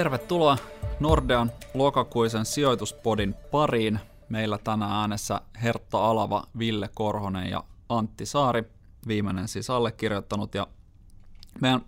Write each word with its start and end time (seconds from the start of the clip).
Tervetuloa 0.00 0.58
Nordean 1.00 1.52
lokakuisen 1.74 2.44
sijoituspodin 2.44 3.34
pariin. 3.50 4.00
Meillä 4.28 4.58
tänään 4.58 4.92
äänessä 4.92 5.40
Hertta 5.62 6.10
Alava, 6.10 6.44
Ville 6.58 6.90
Korhonen 6.94 7.50
ja 7.50 7.64
Antti 7.88 8.26
Saari, 8.26 8.64
viimeinen 9.08 9.48
siis 9.48 9.70
allekirjoittanut. 9.70 10.54
Ja 10.54 10.66
meidän 11.60 11.80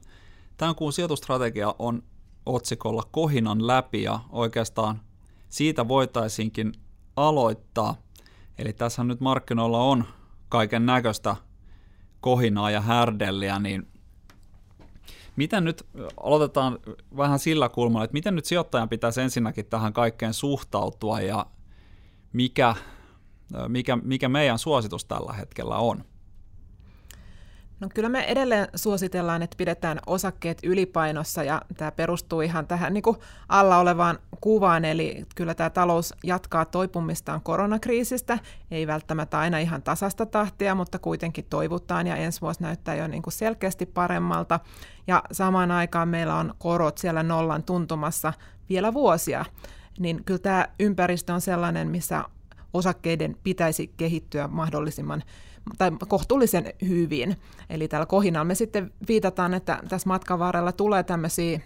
tämän 0.57 0.75
kuun 0.75 0.93
sijoitustrategia 0.93 1.75
on 1.79 2.03
otsikolla 2.47 3.03
Kohinan 3.11 3.67
läpi 3.67 4.03
ja 4.03 4.21
oikeastaan 4.31 5.01
siitä 5.49 5.89
voitaisiinkin 5.89 6.73
aloittaa. 7.17 7.95
Eli 8.59 8.73
tässä 8.73 9.05
nyt 9.05 9.21
markkinoilla 9.21 9.79
on 9.79 10.05
kaiken 10.49 10.87
näköistä 10.87 11.37
kohinaa 12.21 12.71
ja 12.71 12.81
härdelliä, 12.81 13.59
niin 13.59 13.92
Miten 15.37 15.65
nyt, 15.65 15.87
aloitetaan 16.23 16.79
vähän 17.17 17.39
sillä 17.39 17.69
kulmalla, 17.69 18.05
että 18.05 18.13
miten 18.13 18.35
nyt 18.35 18.45
sijoittajan 18.45 18.89
pitäisi 18.89 19.21
ensinnäkin 19.21 19.67
tähän 19.67 19.93
kaikkeen 19.93 20.35
suhtautua 20.35 21.21
ja 21.21 21.47
mikä, 22.33 22.75
mikä, 23.69 23.97
mikä 23.97 24.29
meidän 24.29 24.59
suositus 24.59 25.05
tällä 25.05 25.33
hetkellä 25.33 25.77
on? 25.77 26.05
No 27.83 27.89
kyllä 27.95 28.09
me 28.09 28.25
edelleen 28.25 28.69
suositellaan, 28.75 29.43
että 29.43 29.57
pidetään 29.57 29.99
osakkeet 30.07 30.59
ylipainossa 30.63 31.43
ja 31.43 31.63
tämä 31.77 31.93
perustuu 31.93 32.41
ihan 32.41 32.67
tähän 32.67 32.95
niin 32.95 33.03
kuin 33.03 33.17
alla 33.49 33.79
olevaan 33.79 34.19
kuvaan, 34.41 34.85
eli 34.85 35.27
kyllä 35.35 35.55
tämä 35.55 35.71
talous 35.71 36.15
jatkaa 36.25 36.65
toipumistaan 36.65 37.41
koronakriisistä, 37.41 38.39
ei 38.71 38.87
välttämättä 38.87 39.39
aina 39.39 39.59
ihan 39.59 39.83
tasasta 39.83 40.27
tahtia, 40.27 40.75
mutta 40.75 40.99
kuitenkin 40.99 41.47
toivutaan 41.51 42.07
ja 42.07 42.17
ensi 42.17 42.41
vuosi 42.41 42.63
näyttää 42.63 42.95
jo 42.95 43.07
niin 43.07 43.23
kuin 43.23 43.33
selkeästi 43.33 43.87
paremmalta. 43.87 44.61
Ja 45.07 45.23
samaan 45.33 45.71
aikaan 45.71 46.09
meillä 46.09 46.35
on 46.35 46.55
korot 46.59 46.99
siellä 46.99 47.23
nollan 47.23 47.63
tuntumassa 47.63 48.33
vielä 48.69 48.95
vuosia, 48.95 49.45
niin 49.99 50.25
kyllä 50.25 50.39
tämä 50.39 50.69
ympäristö 50.81 51.35
on 51.35 51.41
sellainen, 51.41 51.89
missä 51.89 52.25
osakkeiden 52.75 53.37
pitäisi 53.45 53.93
kehittyä 53.97 54.49
mahdollisimman 54.49 55.23
tai 55.79 55.91
kohtuullisen 56.09 56.73
hyvin. 56.89 57.37
Eli 57.71 57.89
tällä 57.89 58.07
kohinalla 58.07 58.45
me 58.45 58.55
sitten 58.55 58.93
viitataan, 59.09 59.55
että 59.55 59.79
tässä 59.89 60.09
matkan 60.09 60.39
varrella 60.39 60.73
tulee 60.73 61.03
tämmöisiä 61.03 61.61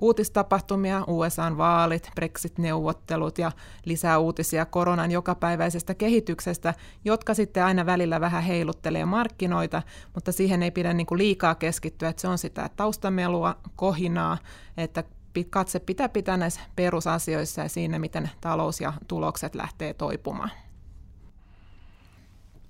uutistapahtumia, 0.00 1.04
USAn 1.06 1.56
vaalit, 1.58 2.10
Brexit-neuvottelut 2.14 3.38
ja 3.38 3.52
lisää 3.84 4.18
uutisia 4.18 4.66
koronan 4.66 5.10
jokapäiväisestä 5.10 5.94
kehityksestä, 5.94 6.74
jotka 7.04 7.34
sitten 7.34 7.64
aina 7.64 7.86
välillä 7.86 8.20
vähän 8.20 8.42
heiluttelee 8.42 9.04
markkinoita, 9.04 9.82
mutta 10.14 10.32
siihen 10.32 10.62
ei 10.62 10.70
pidä 10.70 10.92
niin 10.92 11.06
kuin 11.06 11.18
liikaa 11.18 11.54
keskittyä, 11.54 12.08
että 12.08 12.22
se 12.22 12.28
on 12.28 12.38
sitä 12.38 12.70
taustamelua, 12.76 13.56
kohinaa, 13.76 14.38
että 14.76 15.04
katse 15.50 15.80
pitää 15.80 16.08
pitää 16.08 16.36
näissä 16.36 16.60
perusasioissa 16.76 17.60
ja 17.60 17.68
siinä, 17.68 17.98
miten 17.98 18.30
talous 18.40 18.80
ja 18.80 18.92
tulokset 19.08 19.54
lähtee 19.54 19.94
toipumaan. 19.94 20.50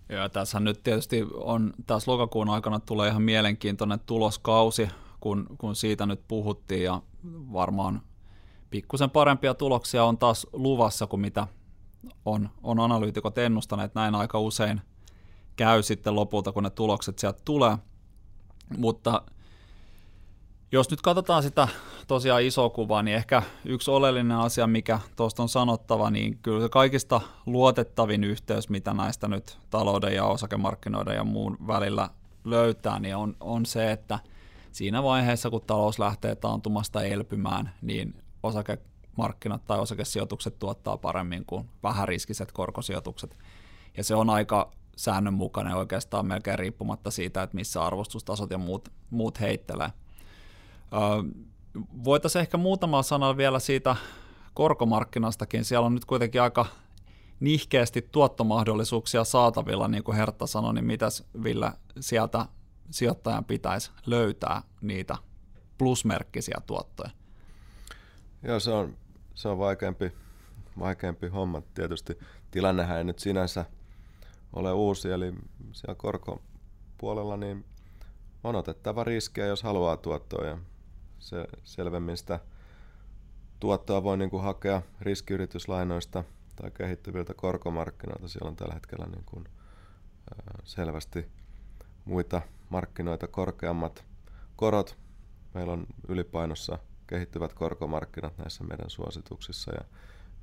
Ja 0.09 0.29
tässä 0.29 0.61
nyt 0.61 0.83
tietysti 0.83 1.27
on, 1.35 1.73
taas 1.87 2.09
lokakuun 2.09 2.49
aikana 2.49 2.81
tulee 2.81 3.09
ihan 3.09 3.23
mielenkiintoinen 3.23 4.01
tuloskausi, 4.07 4.89
kun, 5.21 5.47
kun 5.59 5.77
siitä 5.77 6.07
nyt 6.07 6.21
puhuttiin 6.29 6.83
ja 6.83 7.03
varmaan 7.53 8.03
pikkusen 8.71 9.11
parempia 9.11 9.55
tuloksia 9.55 10.05
on 10.05 10.19
taas 10.19 10.47
luvassa 10.53 11.07
kuin 11.07 11.21
mitä 11.21 11.47
on, 12.25 12.51
on 12.63 12.81
analyytikot 12.81 13.39
ennustaneet. 13.39 13.95
Näin 13.95 14.15
aika 14.15 14.41
usein 14.41 14.81
käy 15.57 15.83
sitten 15.83 16.15
lopulta, 16.15 16.53
kun 16.53 16.63
ne 16.63 16.71
tulokset 16.71 17.19
sieltä 17.19 17.41
tulee. 17.45 17.79
Mutta 18.79 19.23
jos 20.75 20.91
nyt 20.91 21.03
katsotaan 21.03 21.43
sitä 21.43 21.69
tosiaan 22.07 22.43
isoa 22.43 22.71
kuvaa, 22.71 23.03
niin 23.03 23.17
ehkä 23.17 23.43
yksi 23.65 23.91
oleellinen 23.91 24.37
asia, 24.37 24.67
mikä 24.67 25.01
tuosta 25.17 25.43
on 25.43 25.49
sanottava, 25.49 26.11
niin 26.11 26.39
kyllä 26.43 26.61
se 26.61 26.69
kaikista 26.69 27.21
luotettavin 27.47 28.25
yhteys, 28.25 28.69
mitä 28.69 28.95
näistä 28.95 29.29
nyt 29.29 29.59
talouden 29.71 30.15
ja 30.15 30.25
osakemarkkinoiden 30.25 31.17
ja 31.17 31.25
muun 31.25 31.57
välillä 31.67 32.11
löytää, 32.45 32.99
niin 32.99 33.17
on, 33.17 33.37
on 33.41 33.67
se, 33.67 33.93
että 33.93 34.19
siinä 34.73 35.03
vaiheessa, 35.03 35.51
kun 35.51 35.63
talous 35.67 35.99
lähtee 35.99 36.35
taantumasta 36.35 37.03
elpymään, 37.03 37.71
niin 37.83 38.23
osakemarkkinat 38.43 39.65
tai 39.65 39.79
osakesijoitukset 39.79 40.59
tuottaa 40.59 40.97
paremmin 40.97 41.45
kuin 41.47 41.69
vähäriskiset 41.83 42.53
korkosijoitukset. 42.53 43.37
Ja 43.97 44.05
se 44.05 44.15
on 44.15 44.31
aika 44.31 44.71
säännönmukainen 44.97 45.75
oikeastaan 45.75 46.27
melkein 46.27 46.59
riippumatta 46.59 47.11
siitä, 47.11 47.43
että 47.43 47.57
missä 47.57 47.83
arvostustasot 47.85 48.51
ja 48.51 48.59
muut, 48.59 48.89
muut 49.11 49.41
heittelee. 49.41 49.91
Voitaisiin 52.05 52.41
ehkä 52.41 52.57
muutama 52.57 53.03
sana 53.03 53.37
vielä 53.37 53.59
siitä 53.59 53.97
korkomarkkinastakin. 54.55 55.65
Siellä 55.65 55.87
on 55.87 55.95
nyt 55.95 56.05
kuitenkin 56.05 56.43
aika 56.43 56.67
nihkeästi 57.41 58.09
tuottomahdollisuuksia 58.13 59.25
saatavilla, 59.25 59.89
niin 59.89 60.05
kuin 60.05 60.17
Hertta 60.17 60.47
sanoi, 60.47 60.75
niin 60.75 60.85
mitäs 60.85 61.25
Ville 61.43 61.73
sieltä 62.01 62.47
sijoittajan 62.91 63.45
pitäisi 63.45 63.91
löytää 64.07 64.63
niitä 64.81 65.17
plusmerkkisiä 65.79 66.57
tuottoja? 66.67 67.11
Joo, 68.43 68.61
se 68.61 68.71
on, 68.71 68.97
se 69.35 69.49
on 69.49 69.59
vaikeampi, 69.59 70.13
vaikeampi 70.79 71.29
homma. 71.29 71.63
Tietysti 71.75 72.19
tilannehän 72.51 72.99
ei 72.99 73.05
nyt 73.05 73.19
sinänsä 73.19 73.65
ole 74.53 74.73
uusi, 74.73 75.11
eli 75.11 75.33
siellä 75.73 75.95
korkopuolella 75.95 77.37
niin 77.37 77.65
on 78.45 78.57
otettava 78.57 79.05
riskiä, 79.05 79.47
jos 79.47 79.63
haluaa 79.63 79.97
tuottoa. 79.97 80.47
Ja 80.47 80.59
se 81.19 81.47
selvemmin 81.65 82.17
sitä 82.17 82.41
tuottoa 83.61 84.03
voi 84.03 84.17
niin 84.17 84.31
kuin 84.31 84.43
hakea 84.43 84.83
riskiyrityslainoista 85.01 86.25
tai 86.57 86.71
kehittyviltä 86.71 87.35
korkomarkkinoilta. 87.35 88.29
Siellä 88.29 88.49
on 88.49 88.57
tällä 88.57 88.75
hetkellä 88.75 89.07
niin 89.07 89.25
kuin, 89.25 89.45
selvästi 90.65 91.29
muita 92.05 92.43
markkinoita 92.69 93.29
korkeammat 93.29 94.05
korot. 94.57 94.99
Meillä 95.55 95.73
on 95.73 95.87
ylipainossa 96.09 96.79
kehittyvät 97.07 97.53
korkomarkkinat 97.53 98.39
näissä 98.39 98.65
meidän 98.65 98.91
suosituksissa 98.91 99.73
ja 99.73 99.85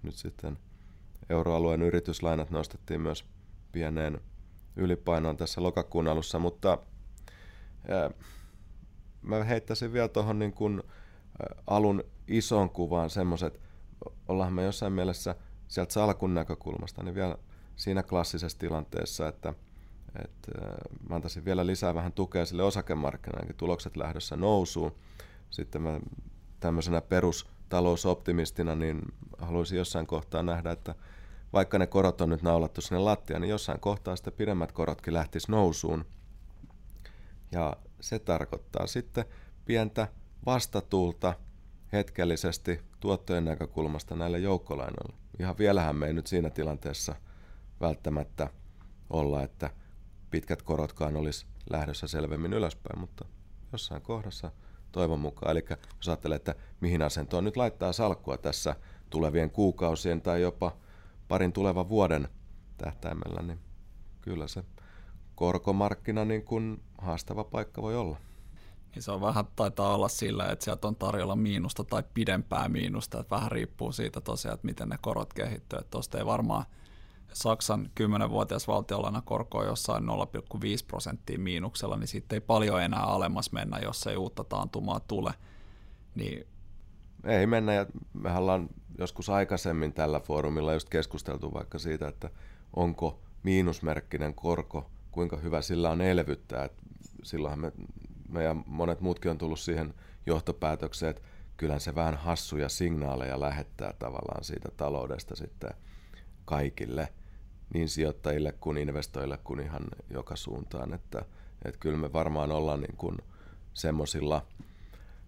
nyt 0.03 0.15
sitten 0.15 0.57
euroalueen 1.29 1.81
yrityslainat 1.81 2.49
nostettiin 2.49 3.01
myös 3.01 3.25
pieneen 3.71 4.21
ylipainoon 4.75 5.37
tässä 5.37 5.63
lokakuun 5.63 6.07
alussa, 6.07 6.39
mutta 6.39 6.77
mä 9.21 9.43
heittäisin 9.43 9.93
vielä 9.93 10.07
tuohon 10.07 10.39
niin 10.39 10.53
kuin 10.53 10.83
alun 11.67 12.03
ison 12.27 12.69
kuvaan 12.69 13.09
semmoiset, 13.09 13.59
ollaan 14.27 14.53
me 14.53 14.63
jossain 14.63 14.93
mielessä 14.93 15.35
sieltä 15.67 15.93
salkun 15.93 16.33
näkökulmasta, 16.33 17.03
niin 17.03 17.15
vielä 17.15 17.37
siinä 17.75 18.03
klassisessa 18.03 18.59
tilanteessa, 18.59 19.27
että, 19.27 19.53
että 20.23 20.51
mä 21.09 21.15
antaisin 21.15 21.45
vielä 21.45 21.65
lisää 21.65 21.95
vähän 21.95 22.13
tukea 22.13 22.45
sille 22.45 22.63
osakemarkkinoille, 22.63 23.53
tulokset 23.53 23.97
lähdössä 23.97 24.35
nousuun. 24.35 24.95
Sitten 25.49 25.81
mä 25.81 25.99
tämmöisenä 26.59 27.01
perustalousoptimistina, 27.01 28.75
niin 28.75 29.01
haluaisin 29.37 29.77
jossain 29.77 30.07
kohtaa 30.07 30.43
nähdä, 30.43 30.71
että 30.71 30.95
vaikka 31.53 31.79
ne 31.79 31.87
korot 31.87 32.21
on 32.21 32.29
nyt 32.29 32.41
naulattu 32.41 32.81
sinne 32.81 32.99
lattiaan, 32.99 33.41
niin 33.41 33.49
jossain 33.49 33.79
kohtaa 33.79 34.15
sitten 34.15 34.33
pidemmät 34.33 34.71
korotkin 34.71 35.13
lähtis 35.13 35.47
nousuun. 35.47 36.05
Ja 37.51 37.77
se 38.01 38.19
tarkoittaa 38.19 38.87
sitten 38.87 39.25
pientä 39.65 40.07
vastatuulta 40.45 41.33
hetkellisesti 41.93 42.81
tuottojen 42.99 43.45
näkökulmasta 43.45 44.15
näille 44.15 44.39
joukkolainoille. 44.39 45.15
Ihan 45.39 45.57
vielähän 45.57 45.95
me 45.95 46.07
ei 46.07 46.13
nyt 46.13 46.27
siinä 46.27 46.49
tilanteessa 46.49 47.15
välttämättä 47.81 48.49
olla, 49.09 49.43
että 49.43 49.69
pitkät 50.31 50.61
korotkaan 50.61 51.17
olisi 51.17 51.45
lähdössä 51.69 52.07
selvemmin 52.07 52.53
ylöspäin, 52.53 52.99
mutta 52.99 53.25
jossain 53.71 54.01
kohdassa 54.01 54.51
toivon 54.91 55.19
mukaan. 55.19 55.51
Eli 55.51 55.65
jos 55.97 56.09
ajattelee, 56.09 56.35
että 56.35 56.55
mihin 56.81 57.01
asentoon 57.01 57.43
nyt 57.43 57.57
laittaa 57.57 57.93
salkkua 57.93 58.37
tässä 58.37 58.75
tulevien 59.09 59.51
kuukausien 59.51 60.21
tai 60.21 60.41
jopa 60.41 60.77
parin 61.27 61.53
tulevan 61.53 61.89
vuoden 61.89 62.27
tähtäimellä, 62.77 63.41
niin 63.41 63.59
kyllä 64.21 64.47
se 64.47 64.63
korkomarkkina 65.35 66.25
niin 66.25 66.43
kuin 66.43 66.81
haastava 66.97 67.43
paikka 67.43 67.81
voi 67.81 67.95
olla. 67.95 68.17
Niin 68.95 69.03
se 69.03 69.11
on 69.11 69.21
vähän 69.21 69.45
taitaa 69.55 69.95
olla 69.95 70.07
sillä, 70.07 70.51
että 70.51 70.65
sieltä 70.65 70.87
on 70.87 70.95
tarjolla 70.95 71.35
miinusta 71.35 71.83
tai 71.83 72.03
pidempää 72.13 72.69
miinusta, 72.69 73.19
että 73.19 73.35
vähän 73.35 73.51
riippuu 73.51 73.91
siitä 73.91 74.21
tosiaan, 74.21 74.53
että 74.53 74.67
miten 74.67 74.89
ne 74.89 74.97
korot 75.01 75.33
kehittyy. 75.33 75.79
Tuosta 75.89 76.17
ei 76.17 76.25
varmaan 76.25 76.65
Saksan 77.33 77.89
10-vuotias 77.99 78.67
valtiolaina 78.67 79.21
korko 79.21 79.57
on 79.57 79.65
jossain 79.65 80.03
0,5 80.03 80.09
prosenttia 80.87 81.39
miinuksella, 81.39 81.97
niin 81.97 82.07
siitä 82.07 82.35
ei 82.35 82.41
paljon 82.41 82.81
enää 82.81 83.03
alemmas 83.03 83.51
mennä, 83.51 83.79
jos 83.79 84.07
ei 84.07 84.17
uutta 84.17 84.43
taantumaa 84.43 84.99
tule. 84.99 85.33
Niin... 86.15 86.47
Ei 87.25 87.47
mennä, 87.47 87.73
ja 87.73 87.85
me 88.13 88.37
ollaan 88.37 88.69
joskus 88.97 89.29
aikaisemmin 89.29 89.93
tällä 89.93 90.19
foorumilla 90.19 90.73
just 90.73 90.89
keskusteltu 90.89 91.53
vaikka 91.53 91.79
siitä, 91.79 92.07
että 92.07 92.29
onko 92.75 93.19
miinusmerkkinen 93.43 94.33
korko 94.33 94.89
kuinka 95.11 95.37
hyvä 95.37 95.61
sillä 95.61 95.89
on 95.89 96.01
elvyttää. 96.01 96.65
Et 96.65 96.73
silloinhan 97.23 97.59
me, 97.59 97.71
me 98.29 98.43
ja 98.43 98.55
monet 98.65 99.01
muutkin 99.01 99.31
on 99.31 99.37
tullut 99.37 99.59
siihen 99.59 99.93
johtopäätökseen, 100.25 101.09
että 101.09 101.21
kyllähän 101.57 101.81
se 101.81 101.95
vähän 101.95 102.17
hassuja 102.17 102.69
signaaleja 102.69 103.39
lähettää 103.39 103.93
tavallaan 103.99 104.43
siitä 104.43 104.69
taloudesta 104.77 105.35
sitten 105.35 105.73
kaikille, 106.45 107.13
niin 107.73 107.89
sijoittajille 107.89 108.51
kuin 108.51 108.77
investoijille 108.77 109.39
kuin 109.43 109.59
ihan 109.59 109.83
joka 110.09 110.35
suuntaan, 110.35 110.93
että, 110.93 111.25
että 111.65 111.79
kyllä 111.79 111.97
me 111.97 112.13
varmaan 112.13 112.51
ollaan 112.51 112.81
niin 112.81 112.97
kuin 112.97 113.17
semmoisilla 113.73 114.45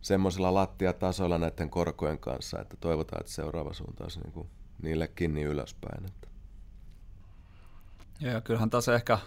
semmoisilla 0.01 0.53
lattiatasoilla 0.53 1.37
näiden 1.37 1.69
korkojen 1.69 2.19
kanssa, 2.19 2.61
että 2.61 2.77
toivotaan, 2.77 3.19
että 3.19 3.31
seuraava 3.31 3.73
suuntaus 3.73 4.19
niin 4.23 4.33
kuin 4.33 4.47
niillekin 4.81 5.33
niin 5.33 5.47
ylöspäin. 5.47 6.05
Että. 6.05 6.27
Ja 8.31 8.41
kyllähän 8.41 8.69
tässä 8.69 8.95
ehkä 8.95 9.19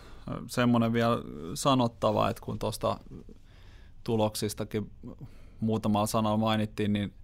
semmoinen 0.46 0.92
vielä 0.92 1.16
sanottava, 1.54 2.28
että 2.30 2.42
kun 2.42 2.58
tuosta 2.58 3.00
tuloksistakin 4.04 4.90
muutamalla 5.60 6.06
sanalla 6.06 6.36
mainittiin, 6.36 6.92
niin 6.92 7.14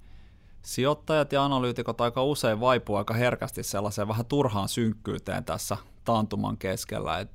sijoittajat 0.63 1.33
ja 1.33 1.45
analyytikot 1.45 2.01
aika 2.01 2.25
usein 2.25 2.61
vaipuu 2.61 2.97
aika 2.97 3.15
herkästi 3.15 3.63
sellaiseen 3.63 4.09
vähän 4.09 4.27
turhaan 4.27 4.69
synkkyyteen 4.69 5.45
tässä 5.45 5.77
taantuman 6.05 6.59
keskellä. 6.59 7.19
Et 7.19 7.31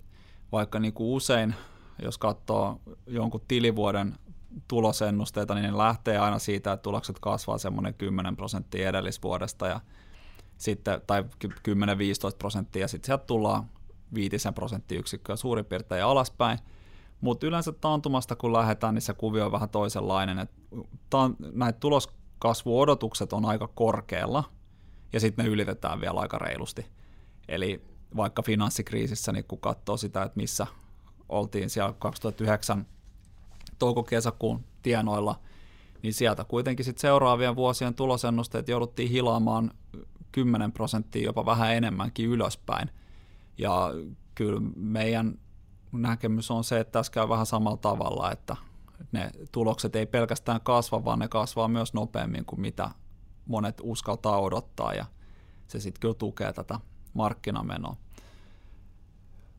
vaikka 0.52 0.80
niin 0.80 0.94
kuin 0.94 1.16
usein, 1.16 1.56
jos 2.02 2.18
katsoo 2.18 2.82
jonkun 3.08 3.42
tilivuoden 3.48 4.16
tulosennusteita, 4.68 5.56
niin 5.56 5.64
ne 5.64 5.78
lähtee 5.78 6.18
aina 6.18 6.40
siitä, 6.40 6.72
että 6.72 6.84
tulokset 6.84 7.20
kasvaa 7.20 7.58
semmoinen 7.58 7.94
10 7.94 8.36
prosenttia 8.36 8.90
edellisvuodesta 8.90 9.68
ja 9.68 9.80
sitten, 10.58 11.02
tai 11.08 11.24
10-15 11.24 11.28
prosenttia, 12.38 12.82
ja 12.82 12.88
sitten 12.88 13.06
sieltä 13.06 13.26
tullaan 13.26 13.70
5 14.14 14.38
prosenttiyksikköä 14.56 15.36
suurin 15.36 15.66
piirtein 15.66 16.04
alaspäin. 16.04 16.60
Mutta 17.22 17.48
yleensä 17.48 17.72
taantumasta 17.72 18.36
kun 18.36 18.54
lähdetään, 18.54 18.94
niin 18.94 19.02
se 19.02 19.14
kuvio 19.14 19.46
on 19.46 19.52
vähän 19.52 19.70
toisenlainen. 19.70 20.40
Et 20.40 20.52
näitä 21.54 21.80
tuloskasvuodotukset 21.80 23.34
on 23.34 23.46
aika 23.46 23.68
korkealla, 23.68 24.44
ja 25.14 25.20
sitten 25.20 25.46
ne 25.46 25.52
ylitetään 25.52 26.02
vielä 26.02 26.20
aika 26.20 26.38
reilusti. 26.38 26.86
Eli 27.48 27.82
vaikka 28.16 28.42
finanssikriisissä, 28.42 29.32
niin 29.32 29.46
kun 29.48 29.60
katsoo 29.60 29.98
sitä, 29.98 30.24
että 30.24 30.38
missä 30.40 30.68
oltiin 31.30 31.70
siellä 31.70 31.94
2009 32.00 32.88
touko-kesäkuun 33.80 34.64
tienoilla, 34.82 35.40
niin 36.04 36.14
sieltä 36.14 36.44
kuitenkin 36.44 36.86
sit 36.86 36.98
seuraavien 36.98 37.56
vuosien 37.56 37.94
tulosennusteet 37.94 38.68
jouduttiin 38.68 39.10
hilaamaan 39.10 39.72
10 40.32 40.72
prosenttia, 40.72 41.24
jopa 41.24 41.46
vähän 41.46 41.74
enemmänkin 41.74 42.30
ylöspäin. 42.30 42.90
Ja 43.58 43.92
kyllä 44.36 44.62
meidän 44.76 45.40
näkemys 45.92 46.52
on 46.52 46.64
se, 46.64 46.80
että 46.80 46.92
tässä 46.92 47.12
käy 47.12 47.30
vähän 47.30 47.46
samalla 47.46 47.78
tavalla, 47.78 48.32
että 48.32 48.56
ne 49.12 49.32
tulokset 49.52 49.96
ei 49.96 50.06
pelkästään 50.06 50.62
kasva, 50.62 51.06
vaan 51.06 51.20
ne 51.20 51.28
kasvaa 51.28 51.68
myös 51.68 51.94
nopeammin 51.94 52.46
kuin 52.46 52.62
mitä 52.62 52.90
monet 53.46 53.82
uskaltaa 53.84 54.42
odottaa, 54.42 54.94
ja 54.94 55.06
se 55.68 55.80
sitten 55.80 56.00
kyllä 56.00 56.14
tukee 56.14 56.54
tätä 56.54 56.80
markkinamenoa. 57.14 57.96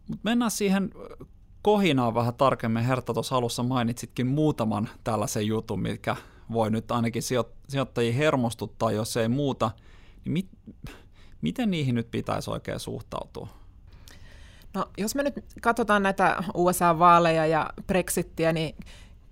Mutta 0.08 0.22
mennään 0.22 0.50
siihen 0.50 0.90
kohinaa 1.62 2.14
vähän 2.14 2.34
tarkemmin. 2.34 2.84
Herta 2.84 3.14
tuossa 3.14 3.36
alussa 3.36 3.62
mainitsitkin 3.62 4.26
muutaman 4.26 4.88
tällaisen 5.04 5.46
jutun, 5.46 5.80
mikä 5.80 6.16
voi 6.52 6.70
nyt 6.70 6.90
ainakin 6.90 7.22
sijoittajia 7.68 8.12
hermostuttaa, 8.12 8.92
jos 8.92 9.16
ei 9.16 9.28
muuta. 9.28 9.70
Niin 10.24 10.32
mit, 10.32 10.48
miten 11.40 11.70
niihin 11.70 11.94
nyt 11.94 12.10
pitäisi 12.10 12.50
oikein 12.50 12.80
suhtautua? 12.80 13.48
No, 14.74 14.88
jos 14.98 15.14
me 15.14 15.22
nyt 15.22 15.34
katsotaan 15.60 16.02
näitä 16.02 16.42
USA-vaaleja 16.54 17.46
ja 17.46 17.70
Brexittiä, 17.86 18.52
niin 18.52 18.76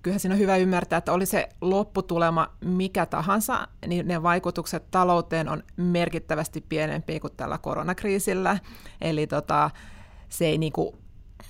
kyllähän 0.03 0.21
siinä 0.21 0.35
on 0.35 0.39
hyvä 0.39 0.57
ymmärtää, 0.57 0.97
että 0.97 1.13
oli 1.13 1.27
se 1.27 1.49
lopputulema 1.61 2.49
mikä 2.65 3.07
tahansa, 3.07 3.69
niin 3.87 4.09
ne 4.09 4.23
vaikutukset 4.23 4.91
talouteen 4.91 5.49
on 5.49 5.63
merkittävästi 5.77 6.61
pienempiä 6.61 7.21
kuin 7.21 7.33
tällä 7.37 7.59
koronakriisillä. 7.59 8.59
Eli 9.01 9.27
tota, 9.27 9.71
se 10.29 10.47
ei 10.47 10.59
niinku 10.59 10.99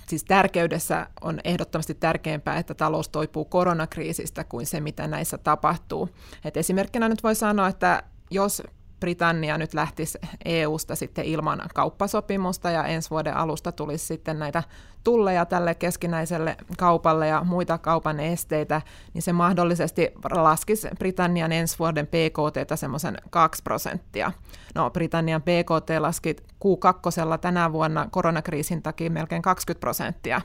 siis 0.07 0.23
tärkeydessä 0.23 1.07
on 1.21 1.39
ehdottomasti 1.43 1.93
tärkeämpää, 1.93 2.57
että 2.57 2.73
talous 2.73 3.09
toipuu 3.09 3.45
koronakriisistä 3.45 4.43
kuin 4.43 4.65
se, 4.65 4.79
mitä 4.79 5.07
näissä 5.07 5.37
tapahtuu. 5.37 6.09
Et 6.43 6.57
esimerkkinä 6.57 7.09
nyt 7.09 7.23
voi 7.23 7.35
sanoa, 7.35 7.67
että 7.67 8.03
jos 8.31 8.63
Britannia 8.99 9.57
nyt 9.57 9.73
lähtisi 9.73 10.19
EUsta 10.45 10.95
sitten 10.95 11.25
ilman 11.25 11.61
kauppasopimusta 11.73 12.71
ja 12.71 12.83
ensi 12.83 13.09
vuoden 13.09 13.37
alusta 13.37 13.71
tulisi 13.71 14.05
sitten 14.05 14.39
näitä 14.39 14.63
tulleja 15.03 15.45
tälle 15.45 15.75
keskinäiselle 15.75 16.55
kaupalle 16.77 17.27
ja 17.27 17.43
muita 17.43 17.77
kaupan 17.77 18.19
esteitä, 18.19 18.81
niin 19.13 19.21
se 19.21 19.33
mahdollisesti 19.33 20.11
laskisi 20.31 20.87
Britannian 20.99 21.51
ensi 21.51 21.79
vuoden 21.79 22.07
PKT 22.07 22.77
semmoisen 22.79 23.17
2 23.29 23.63
prosenttia. 23.63 24.31
No 24.75 24.89
Britannian 24.89 25.41
PKT 25.41 25.89
laski 25.99 26.35
Q2 26.65 27.37
tänä 27.41 27.71
vuonna 27.71 28.07
koronakriisin 28.11 28.81
takia 28.81 29.09
melkein 29.09 29.41
20 29.41 29.79
prosenttia, 29.79 30.41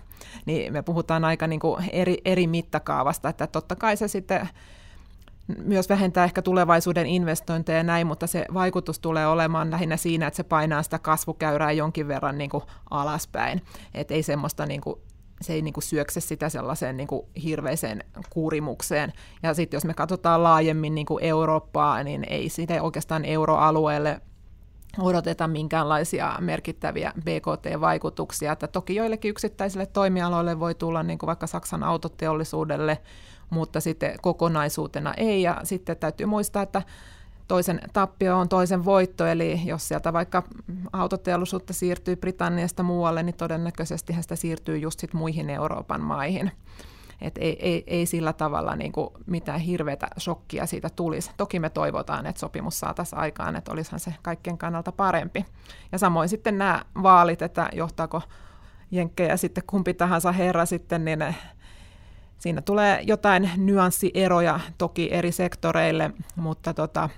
niin 0.47 0.73
me 0.73 0.83
puhutaan 0.83 1.25
aika 1.25 1.47
niin 1.47 1.61
kuin 1.61 1.85
eri, 1.93 2.19
eri 2.25 2.47
mittakaavasta, 2.47 3.29
että 3.29 3.47
totta 3.47 3.77
kai 3.77 3.97
se 3.97 4.09
sitten 4.09 4.49
myös 5.65 5.89
vähentää 5.89 6.25
ehkä 6.25 6.43
tulevaisuuden 6.43 7.07
investointeja 7.07 7.79
ja 7.79 7.83
näin, 7.83 8.07
mutta 8.07 8.27
se 8.27 8.45
vaikutus 8.55 8.99
tulee 8.99 9.27
olemaan 9.27 9.71
lähinnä 9.71 9.97
siinä, 9.97 10.27
että 10.27 10.37
se 10.37 10.43
painaa 10.43 10.83
sitä 10.83 10.99
kasvukäyrää 10.99 11.73
jonkin 11.73 12.09
verran 12.09 12.39
niin 12.39 12.51
kuin 12.51 12.65
alaspäin. 12.91 13.63
Et 13.95 14.11
ei 14.11 14.23
semmoista 14.23 14.67
niin 14.67 14.81
kuin 14.81 15.01
se 15.41 15.53
ei 15.53 15.63
niin 15.63 15.75
kuin 15.75 15.85
syökse 15.85 16.21
sitä 16.21 16.49
sellaiseen 16.49 16.97
niin 16.97 17.07
kuin 17.07 17.27
hirveiseen 17.43 18.05
kurimukseen. 18.31 19.13
Ja 19.43 19.55
sitten 19.55 19.77
jos 19.77 19.85
me 19.85 19.95
katsotaan 19.95 20.43
laajemmin 20.43 20.95
niin 20.95 21.07
kuin 21.07 21.25
Eurooppaa, 21.25 22.03
niin 22.03 22.25
ei 22.29 22.49
siitä 22.49 22.83
oikeastaan 22.83 23.25
euroalueelle 23.25 24.21
odoteta 24.99 25.49
minkäänlaisia 25.49 26.37
merkittäviä 26.41 27.13
BKT-vaikutuksia. 27.25 28.53
Että 28.53 28.69
toki 28.69 28.95
joillekin 28.95 29.29
yksittäisille 29.31 29.87
toimialoille 29.87 30.61
voi 30.61 30.75
tulla, 30.75 31.03
niin 31.03 31.19
kuin 31.19 31.27
vaikka 31.27 31.47
Saksan 31.47 31.83
autoteollisuudelle, 31.83 32.99
mutta 33.51 33.81
sitten 33.81 34.15
kokonaisuutena 34.23 35.15
ei. 35.15 35.43
Ja 35.43 35.61
sitten 35.65 35.97
täytyy 35.97 36.27
muistaa, 36.27 36.63
että 36.63 36.83
toisen 37.49 37.81
tappio 37.93 38.39
on 38.39 38.49
toisen 38.49 38.85
voitto, 38.85 39.27
eli 39.27 39.61
jos 39.65 39.89
sieltä 39.89 40.13
vaikka 40.13 40.43
autoteollisuutta 40.93 41.73
siirtyy 41.73 42.17
Britanniasta 42.17 42.83
muualle, 42.83 43.23
niin 43.23 43.37
todennäköisesti 43.37 44.17
sitä 44.21 44.37
siirtyy 44.37 44.79
just 44.79 45.01
sit 45.01 45.13
muihin 45.13 45.51
Euroopan 45.51 46.01
maihin. 46.01 46.53
Et 47.23 47.39
ei, 47.39 47.57
ei, 47.69 47.85
ei 47.87 48.07
sillä 48.07 48.33
tavalla 48.33 48.77
niin 48.77 48.93
kuin 48.93 49.09
mitään 49.27 49.61
hirveätä 49.61 50.09
shokkia 50.19 50.67
siitä 50.67 50.91
tulisi. 50.91 51.31
Toki 51.37 51.59
me 51.59 51.71
toivotaan, 51.71 52.27
että 52.27 52.41
sopimus 52.41 52.81
saataisiin 52.81 53.19
aikaan, 53.19 53.57
että 53.57 53.73
olisihan 53.73 54.01
se 54.01 54.15
kaikkien 54.23 54.59
kannalta 54.59 54.93
parempi. 54.93 55.47
Ja 55.93 55.99
samoin 55.99 56.29
sitten 56.29 56.59
nämä 56.59 56.85
vaalit, 57.03 57.43
että 57.43 57.69
johtaako 57.73 58.23
Jenkkejä 58.91 59.37
sitten 59.37 59.65
kumpi 59.67 59.95
tahansa 59.95 60.33
herra 60.33 60.67
sitten, 60.67 61.05
niin 61.05 61.35
siinä 62.39 62.63
tulee 62.63 63.01
jotain 63.07 63.51
nyanssieroja 63.57 64.61
toki 64.79 65.13
eri 65.13 65.33
sektoreille, 65.33 66.11
mutta 66.37 66.75
tota, 66.75 67.09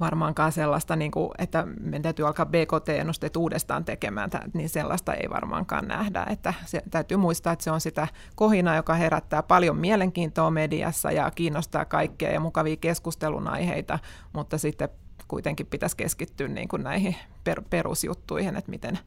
varmaankaan 0.00 0.52
sellaista, 0.52 0.96
niin 0.96 1.10
kuin, 1.10 1.30
että 1.38 1.66
meidän 1.80 2.02
täytyy 2.02 2.26
alkaa 2.26 2.46
BKT-ennusteet 2.46 3.36
uudestaan 3.36 3.84
tekemään, 3.84 4.30
niin 4.54 4.68
sellaista 4.68 5.14
ei 5.14 5.30
varmaankaan 5.30 5.88
nähdä. 5.88 6.26
Että 6.30 6.54
se, 6.66 6.82
täytyy 6.90 7.16
muistaa, 7.16 7.52
että 7.52 7.62
se 7.64 7.70
on 7.70 7.80
sitä 7.80 8.08
kohina, 8.34 8.76
joka 8.76 8.94
herättää 8.94 9.42
paljon 9.42 9.76
mielenkiintoa 9.76 10.50
mediassa 10.50 11.12
ja 11.12 11.30
kiinnostaa 11.30 11.84
kaikkea 11.84 12.30
ja 12.30 12.40
mukavia 12.40 12.76
keskustelun 12.76 13.48
aiheita, 13.48 13.98
mutta 14.32 14.58
sitten 14.58 14.88
kuitenkin 15.28 15.66
pitäisi 15.66 15.96
keskittyä 15.96 16.48
niin 16.48 16.68
kuin 16.68 16.82
näihin 16.82 17.16
per, 17.44 17.62
perusjuttuihin, 17.70 18.56
että 18.56 18.70
miten 18.70 18.98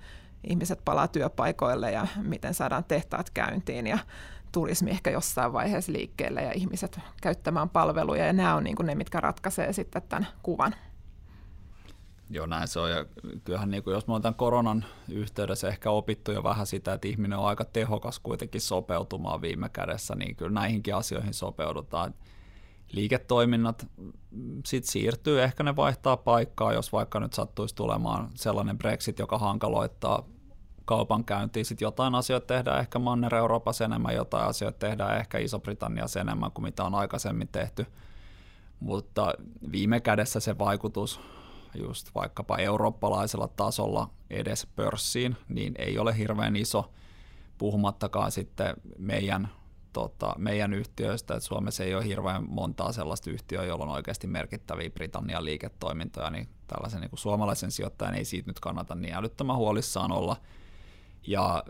ihmiset 0.44 0.82
palaa 0.86 1.08
työpaikoille 1.08 1.92
ja 1.92 2.08
miten 2.22 2.54
saadaan 2.54 2.84
tehtaat 2.84 3.30
käyntiin. 3.30 3.88
Ja 3.88 3.98
turismi 4.52 4.92
ehkä 4.92 5.10
jossain 5.10 5.54
vaiheessa 5.54 5.92
liikkeelle 5.92 6.42
ja 6.42 6.52
ihmiset 6.52 7.00
käyttämään 7.22 7.70
palveluja, 7.70 8.26
ja 8.26 8.34
nämä 8.34 8.56
on 8.56 8.64
niin 8.64 8.76
kuin 8.76 8.88
ne, 8.88 8.96
mitkä 8.96 9.20
ratkaisee 9.20 9.74
sitten 9.74 10.02
tämän 10.10 10.28
kuvan. 10.44 10.76
Joo, 12.30 12.46
näin 12.46 12.68
se 12.68 12.80
on. 12.80 12.92
Ja 12.92 13.06
kyllähän 13.44 13.72
niin 13.72 13.84
kuin, 13.84 13.94
jos 13.94 14.08
me 14.08 14.20
tämän 14.22 14.36
koronan 14.36 14.86
yhteydessä 15.10 15.68
ehkä 15.68 15.92
opittu 15.92 16.32
jo 16.32 16.44
vähän 16.44 16.68
sitä, 16.68 16.94
että 16.94 17.08
ihminen 17.08 17.40
on 17.40 17.46
aika 17.46 17.66
tehokas 17.66 18.20
kuitenkin 18.20 18.62
sopeutumaan 18.62 19.42
viime 19.42 19.70
kädessä, 19.70 20.16
niin 20.16 20.36
kyllä 20.36 20.52
näihinkin 20.52 20.96
asioihin 20.96 21.34
sopeudutaan. 21.34 22.14
Liiketoiminnat 22.92 23.88
sitten 24.66 24.92
siirtyy, 24.92 25.44
ehkä 25.44 25.64
ne 25.64 25.76
vaihtaa 25.76 26.18
paikkaa, 26.18 26.74
jos 26.74 26.92
vaikka 26.92 27.20
nyt 27.20 27.34
sattuisi 27.34 27.76
tulemaan 27.76 28.30
sellainen 28.36 28.78
Brexit, 28.78 29.20
joka 29.20 29.38
hankaloittaa 29.38 30.24
kaupankäyntiin. 30.88 31.66
Sitten 31.66 31.86
jotain 31.86 32.16
asioita 32.16 32.48
tehdään 32.48 32.80
ehkä 32.80 33.00
Manner-Euroopassa 33.00 33.86
enemmän, 33.86 34.16
jotain 34.16 34.48
asioita 34.48 34.80
tehdään 34.80 35.18
ehkä 35.18 35.38
Iso-Britanniassa 35.38 36.22
enemmän 36.22 36.52
kuin 36.52 36.64
mitä 36.64 36.84
on 36.84 36.96
aikaisemmin 36.96 37.48
tehty. 37.48 37.86
Mutta 38.80 39.34
viime 39.72 40.00
kädessä 40.00 40.40
se 40.40 40.58
vaikutus 40.58 41.20
just 41.76 42.10
vaikkapa 42.16 42.58
eurooppalaisella 42.58 43.48
tasolla 43.48 44.10
edes 44.30 44.68
pörssiin, 44.76 45.36
niin 45.50 45.74
ei 45.78 46.00
ole 46.00 46.18
hirveän 46.18 46.56
iso, 46.56 46.92
puhumattakaan 47.58 48.32
sitten 48.32 48.74
meidän 48.98 49.50
tota, 49.94 50.34
meidän 50.38 50.74
yhtiöistä, 50.74 51.34
että 51.34 51.48
Suomessa 51.48 51.84
ei 51.84 51.96
ole 51.96 52.06
hirveän 52.06 52.46
montaa 52.50 52.92
sellaista 52.92 53.30
yhtiöä, 53.30 53.64
jolla 53.64 53.84
on 53.84 53.92
oikeasti 53.92 54.28
merkittäviä 54.28 54.90
Britannian 54.90 55.46
liiketoimintoja, 55.46 56.30
niin 56.30 56.50
tällaisen 56.68 57.02
niin 57.02 57.10
kuin 57.10 57.20
suomalaisen 57.20 57.72
sijoittajan 57.72 58.16
ei 58.16 58.26
siitä 58.26 58.50
nyt 58.50 58.60
kannata 58.60 58.96
niin 58.96 59.14
älyttömän 59.14 59.56
huolissaan 59.56 60.12
olla. 60.12 60.38
Ja 61.28 61.64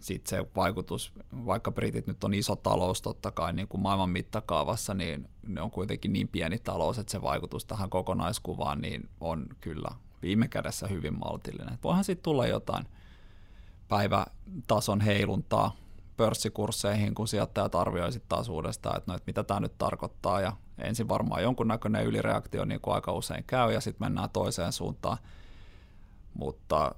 sitten 0.00 0.30
se 0.38 0.46
vaikutus, 0.56 1.12
vaikka 1.46 1.72
Britit 1.72 2.06
nyt 2.06 2.24
on 2.24 2.34
iso 2.34 2.56
talous 2.56 3.02
totta 3.02 3.30
kai 3.30 3.52
niin 3.52 3.68
kuin 3.68 3.80
maailman 3.80 4.10
mittakaavassa, 4.10 4.94
niin 4.94 5.28
ne 5.46 5.60
on 5.60 5.70
kuitenkin 5.70 6.12
niin 6.12 6.28
pieni 6.28 6.58
talous, 6.58 6.98
että 6.98 7.10
se 7.10 7.22
vaikutus 7.22 7.64
tähän 7.64 7.90
kokonaiskuvaan 7.90 8.80
niin 8.80 9.08
on 9.20 9.46
kyllä 9.60 9.90
viime 10.22 10.48
kädessä 10.48 10.86
hyvin 10.86 11.18
maltillinen. 11.18 11.78
voihan 11.84 12.04
siitä 12.04 12.22
tulla 12.22 12.46
jotain 12.46 12.84
päivätason 13.88 15.00
heiluntaa 15.00 15.76
pörssikursseihin, 16.16 17.14
kun 17.14 17.28
sijoittajat 17.28 17.74
arvioivat 17.74 18.22
taas 18.28 18.48
uudestaan, 18.48 18.96
että, 18.96 19.12
no, 19.12 19.16
että 19.16 19.26
mitä 19.26 19.44
tämä 19.44 19.60
nyt 19.60 19.78
tarkoittaa, 19.78 20.40
ja 20.40 20.52
ensin 20.78 21.08
varmaan 21.08 21.42
jonkunnäköinen 21.42 22.04
ylireaktio, 22.04 22.64
niin 22.64 22.80
kuin 22.80 22.94
aika 22.94 23.12
usein 23.12 23.44
käy, 23.46 23.72
ja 23.72 23.80
sitten 23.80 24.06
mennään 24.06 24.30
toiseen 24.30 24.72
suuntaan, 24.72 25.18
mutta 26.34 26.94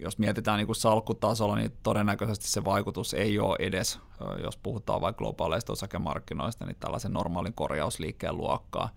jos 0.00 0.18
mietitään 0.18 0.58
niin 0.58 0.66
kuin 0.66 0.76
salkkutasolla, 0.76 1.56
niin 1.56 1.72
todennäköisesti 1.82 2.48
se 2.48 2.64
vaikutus 2.64 3.14
ei 3.14 3.38
ole 3.38 3.56
edes, 3.58 4.00
jos 4.42 4.56
puhutaan 4.56 5.00
vaikka 5.00 5.18
globaaleista 5.18 5.72
osakemarkkinoista, 5.72 6.66
niin 6.66 6.76
tällaisen 6.80 7.12
normaalin 7.12 7.54
korjausliikkeen 7.54 8.36
luokkaa. 8.36 8.90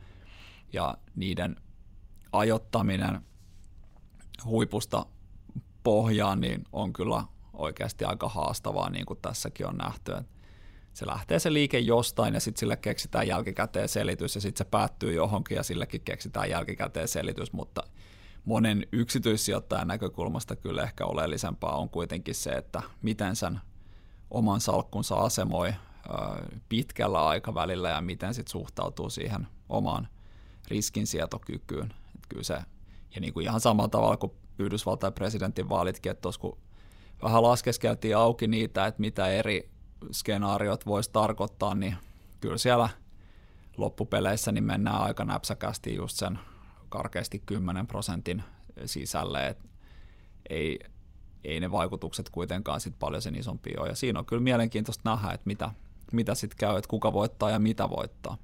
Ja 0.74 0.98
niiden 1.16 1.56
ajottaminen 2.32 3.22
huipusta 4.46 5.06
pohjaan 5.84 6.42
niin 6.42 6.64
on 6.72 6.94
kyllä 6.94 7.24
oikeasti 7.54 8.06
aika 8.06 8.30
haastavaa, 8.30 8.90
niin 8.90 9.06
kuin 9.06 9.20
tässäkin 9.22 9.68
on 9.68 9.78
nähty. 9.78 10.12
Se 10.94 11.08
lähtee 11.08 11.40
se 11.40 11.54
liike 11.54 11.80
jostain 11.80 12.34
ja 12.34 12.40
sitten 12.40 12.60
sille 12.60 12.78
keksitään 12.78 13.28
jälkikäteen 13.28 13.90
selitys 13.90 14.36
ja 14.36 14.42
sitten 14.42 14.66
se 14.66 14.70
päättyy 14.70 15.14
johonkin 15.14 15.56
ja 15.56 15.64
sillekin 15.64 16.02
keksitään 16.02 16.50
jälkikäteen 16.50 17.08
selitys, 17.08 17.54
mutta– 17.54 17.84
monen 18.46 18.88
yksityissijoittajan 18.92 19.88
näkökulmasta 19.88 20.56
kyllä 20.56 20.84
ehkä 20.84 21.06
oleellisempaa 21.06 21.78
on 21.78 21.90
kuitenkin 21.90 22.36
se, 22.36 22.50
että 22.50 22.82
miten 23.02 23.36
sen 23.36 23.60
oman 24.32 24.62
salkkunsa 24.62 25.16
asemoi 25.16 25.74
pitkällä 26.70 27.28
aikavälillä 27.28 27.90
ja 27.90 28.02
miten 28.02 28.34
sitten 28.34 28.52
suhtautuu 28.52 29.10
siihen 29.10 29.48
omaan 29.70 30.08
riskinsietokykyyn. 30.68 31.94
Että 32.16 32.28
kyllä 32.30 32.44
se, 32.44 32.60
ja 33.16 33.22
niin 33.22 33.34
kuin 33.34 33.44
ihan 33.44 33.60
samalla 33.60 33.90
tavalla 33.90 34.18
kuin 34.18 34.32
Yhdysvaltain 34.60 35.14
presidentin 35.14 35.70
vaalitkin, 35.70 36.12
että 36.12 36.22
tuossa 36.22 36.42
kun 36.42 36.58
vähän 37.24 37.44
laskeskeltiin 37.44 38.18
auki 38.18 38.48
niitä, 38.48 38.86
että 38.86 39.02
mitä 39.02 39.28
eri 39.28 39.70
skenaariot 40.12 40.86
voisi 40.86 41.10
tarkoittaa, 41.14 41.76
niin 41.76 41.96
kyllä 42.40 42.58
siellä 42.58 42.90
loppupeleissä 43.78 44.52
niin 44.52 44.64
mennään 44.64 45.02
aika 45.02 45.26
näpsäkästi 45.26 45.96
just 45.96 46.18
sen 46.18 46.40
karkeasti 46.90 47.44
10 47.46 47.88
prosentin 47.88 48.44
sisälle, 48.86 49.48
että 49.48 49.66
ei, 50.50 50.80
ei 51.44 51.60
ne 51.60 51.72
vaikutukset 51.72 52.30
kuitenkaan 52.30 52.82
sit 52.82 53.00
paljon 53.00 53.22
sen 53.22 53.36
isompia 53.36 53.82
ole. 53.82 53.90
Ja 53.90 53.96
siinä 53.96 54.20
on 54.20 54.26
kyllä 54.26 54.42
mielenkiintoista 54.42 55.10
nähdä, 55.10 55.34
että 55.34 55.48
mitä, 55.48 55.72
mitä 56.12 56.36
sitten 56.36 56.58
käy, 56.58 56.78
että 56.78 56.90
kuka 56.90 57.14
voittaa 57.14 57.50
ja 57.50 57.60
mitä 57.60 57.90
voittaa. 57.90 58.38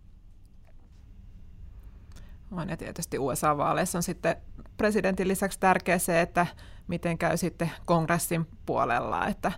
On, 2.51 2.69
ja 2.69 2.77
tietysti 2.77 3.19
USA-vaaleissa 3.19 3.97
on 3.97 4.03
sitten 4.03 4.35
presidentin 4.77 5.27
lisäksi 5.27 5.59
tärkeä 5.59 5.97
se, 5.97 6.21
että 6.21 6.47
miten 6.87 7.17
käy 7.17 7.37
sitten 7.37 7.71
kongressin 7.85 8.47
puolella, 8.65 9.27
että 9.27 9.51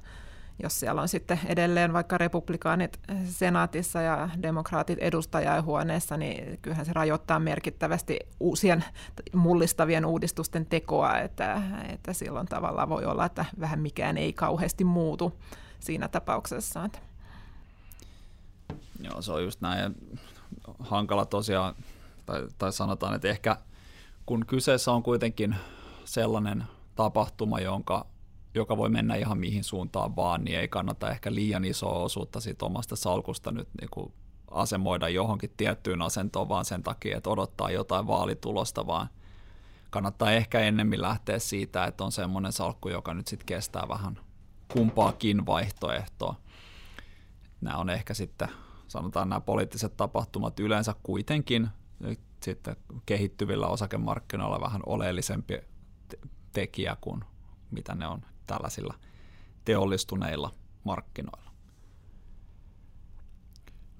jos 0.64 0.80
siellä 0.80 1.02
on 1.02 1.08
sitten 1.08 1.40
edelleen 1.46 1.94
vaikka 1.94 2.18
republikaanit 2.18 3.00
senaatissa 3.26 4.02
ja 4.02 4.30
demokraatit 4.42 5.00
edustajainhuoneessa, 5.00 6.18
niin 6.18 6.60
kyllähän 6.62 6.86
se 6.86 6.94
rajoittaa 6.94 7.40
merkittävästi 7.40 8.20
uusien 8.40 8.86
mullistavien 9.34 10.06
uudistusten 10.06 10.66
tekoa, 10.66 11.20
että, 11.20 11.62
että 11.90 12.14
silloin 12.14 12.48
tavallaan 12.48 12.90
voi 12.90 13.06
olla, 13.06 13.26
että 13.26 13.46
vähän 13.60 13.80
mikään 13.80 14.18
ei 14.18 14.34
kauheasti 14.34 14.84
muutu 14.84 15.40
siinä 15.80 16.08
tapauksessa. 16.08 16.90
Joo, 19.02 19.22
se 19.22 19.32
on 19.32 19.44
just 19.44 19.62
näin. 19.62 19.96
Hankala 20.80 21.26
tosiaan, 21.26 21.76
tai, 22.26 22.48
tai 22.58 22.74
sanotaan, 22.74 23.16
että 23.16 23.28
ehkä 23.28 23.58
kun 24.26 24.46
kyseessä 24.46 24.92
on 24.92 25.04
kuitenkin 25.04 25.56
sellainen 26.06 26.64
tapahtuma, 26.96 27.60
jonka 27.60 28.06
joka 28.58 28.78
voi 28.78 28.90
mennä 28.90 29.16
ihan 29.16 29.38
mihin 29.38 29.64
suuntaan 29.64 30.16
vaan, 30.16 30.44
niin 30.44 30.60
ei 30.60 30.68
kannata 30.68 31.12
ehkä 31.12 31.34
liian 31.34 31.66
isoa 31.66 32.04
osuutta 32.04 32.40
siitä 32.40 32.66
omasta 32.66 32.96
salkusta 32.96 33.52
nyt 33.52 33.70
niin 33.82 33.90
kuin 33.92 34.14
asemoida 34.52 35.10
johonkin 35.10 35.54
tiettyyn 35.58 36.02
asentoon 36.02 36.50
vaan 36.50 36.66
sen 36.66 36.84
takia, 36.84 37.18
että 37.18 37.30
odottaa 37.30 37.72
jotain 37.72 38.08
vaalitulosta, 38.08 38.88
vaan 38.88 39.10
kannattaa 39.90 40.32
ehkä 40.32 40.60
ennemmin 40.60 41.02
lähteä 41.02 41.40
siitä, 41.40 41.86
että 41.86 42.04
on 42.04 42.12
semmoinen 42.12 42.52
salkku, 42.52 42.90
joka 42.90 43.14
nyt 43.14 43.28
sitten 43.28 43.46
kestää 43.46 43.88
vähän 43.90 44.20
kumpaakin 44.74 45.46
vaihtoehtoa. 45.46 46.36
Nämä 47.62 47.78
on 47.78 47.90
ehkä 47.90 48.14
sitten, 48.14 48.48
sanotaan 48.88 49.30
nämä 49.30 49.42
poliittiset 49.42 49.98
tapahtumat 49.98 50.60
yleensä 50.60 50.96
kuitenkin 51.04 51.70
sitten 52.44 52.76
kehittyvillä 53.06 53.68
osakemarkkinoilla 53.68 54.62
vähän 54.62 54.82
oleellisempi 54.86 55.60
tekijä 56.54 56.98
kuin 57.02 57.24
mitä 57.72 57.96
ne 57.96 58.08
on 58.08 58.22
tällaisilla 58.48 58.94
teollistuneilla 59.66 60.51
markkinoilla. 60.84 61.51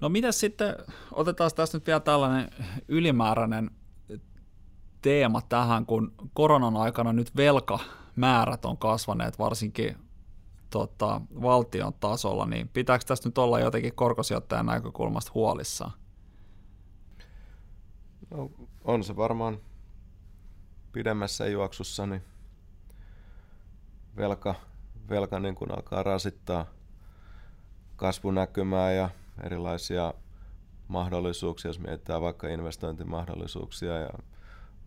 No 0.00 0.08
mitä 0.08 0.32
sitten, 0.32 0.76
otetaan 1.12 1.50
tässä 1.56 1.78
nyt 1.78 1.86
vielä 1.86 2.00
tällainen 2.00 2.50
ylimääräinen 2.88 3.70
teema 5.02 5.40
tähän, 5.40 5.86
kun 5.86 6.14
koronan 6.34 6.76
aikana 6.76 7.12
nyt 7.12 7.36
velkamäärät 7.36 8.64
on 8.64 8.76
kasvaneet 8.76 9.38
varsinkin 9.38 9.96
tota, 10.70 11.20
valtion 11.42 11.92
tasolla, 12.00 12.46
niin 12.46 12.68
pitääkö 12.68 13.04
tässä 13.04 13.28
nyt 13.28 13.38
olla 13.38 13.60
jotenkin 13.60 13.94
korkosijoittajan 13.94 14.66
näkökulmasta 14.66 15.32
huolissaan? 15.34 15.92
No, 18.30 18.50
on 18.84 19.04
se 19.04 19.16
varmaan 19.16 19.58
pidemmässä 20.92 21.46
juoksussa, 21.46 22.06
niin 22.06 22.22
velka, 24.18 24.54
velka 25.08 25.40
niin 25.40 25.54
kuin 25.54 25.70
alkaa 25.72 26.02
rasittaa 26.02 26.66
kasvunäkymää 27.96 28.92
ja 28.92 29.10
erilaisia 29.42 30.14
mahdollisuuksia, 30.88 31.68
jos 31.68 31.80
mietitään 31.80 32.22
vaikka 32.22 32.48
investointimahdollisuuksia 32.48 33.98
ja 33.98 34.10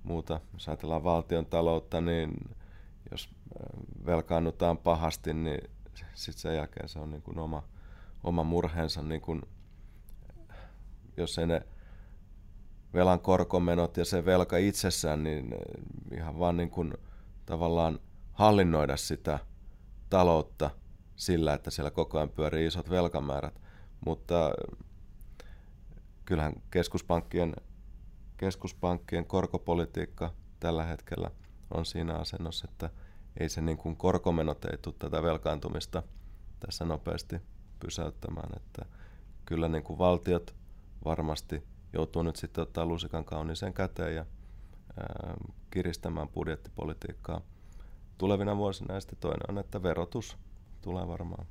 muuta. 0.04 0.40
Jos 0.54 0.68
ajatellaan 0.68 1.04
valtion 1.04 1.46
taloutta, 1.46 2.02
niin 2.02 2.56
jos 3.12 3.30
äh, 3.30 4.06
velkaannutaan 4.06 4.78
pahasti, 4.78 5.34
niin 5.34 5.70
sitten 6.14 6.42
sen 6.42 6.56
jälkeen 6.56 6.90
se 6.90 7.00
on 7.00 7.12
niin 7.12 7.22
kuin 7.22 7.40
oma, 7.40 7.64
oma 8.24 8.44
murheensa, 8.44 9.02
niin 9.02 9.22
kuin, 9.22 9.42
jos 11.18 11.38
ei 11.38 11.48
ne 11.48 11.62
velan 12.94 13.20
korkomenot 13.20 13.98
ja 13.98 14.06
se 14.06 14.26
velka 14.26 14.58
itsessään, 14.58 15.24
niin 15.24 15.56
ihan 16.14 16.40
vaan 16.40 16.58
niin 16.58 16.70
kuin 16.70 16.94
tavallaan 17.46 18.00
hallinnoida 18.34 18.98
sitä 18.98 19.40
taloutta 20.10 20.70
sillä, 21.16 21.54
että 21.54 21.72
siellä 21.72 21.92
koko 21.92 22.18
ajan 22.18 22.30
pyörii 22.30 22.66
isot 22.66 22.90
velkamäärät. 22.90 23.62
Mutta 24.06 24.52
kyllähän 26.26 26.54
keskuspankkien, 26.72 27.54
keskuspankkien 28.38 29.26
korkopolitiikka 29.26 30.34
tällä 30.60 30.84
hetkellä 30.84 31.32
on 31.74 31.86
siinä 31.86 32.14
asennossa, 32.14 32.68
että 32.72 32.90
ei 33.40 33.50
se 33.50 33.62
niin 33.62 33.78
kuin 33.78 33.96
korkomenot 33.96 34.66
ei 34.66 34.78
tule 34.78 34.96
tätä 35.00 35.24
velkaantumista 35.24 36.04
tässä 36.60 36.86
nopeasti 36.86 37.42
pysäyttämään. 37.80 38.50
Että 38.56 38.86
kyllä 39.46 39.68
niin 39.68 39.84
kuin 39.84 40.00
valtiot 40.00 40.56
varmasti 41.06 41.64
joutuu 41.94 42.24
nyt 42.24 42.36
sitten 42.36 42.62
ottaa 42.62 42.86
lusikan 42.86 43.26
kauniiseen 43.26 43.74
käteen 43.74 44.16
ja 44.16 44.26
ää, 44.98 45.34
kiristämään 45.72 46.30
budjettipolitiikkaa 46.30 47.42
tulevina 48.22 48.58
vuosina. 48.58 48.94
Ja 48.94 49.02
sitten 49.02 49.20
toinen 49.20 49.50
on, 49.50 49.58
että 49.58 49.84
verotus 49.84 50.38
tulee 50.82 51.08
varmaan 51.08 51.48